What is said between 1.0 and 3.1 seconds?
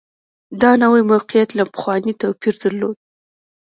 موقعیت له پخواني توپیر درلود